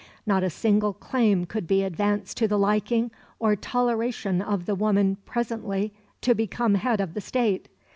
Not 0.25 0.41
a 0.43 0.49
single 0.49 0.93
claim 0.93 1.45
could 1.45 1.67
be 1.67 1.83
advanced 1.83 2.35
to 2.37 2.47
the 2.47 2.57
liking 2.57 3.11
or 3.37 3.55
toleration 3.55 4.41
of 4.41 4.65
the 4.65 4.73
woman 4.73 5.17
presently 5.27 5.93
to 6.21 6.33
become 6.33 6.73
head 6.73 6.99
of 6.99 7.13
the 7.13 7.21
State. 7.21 7.69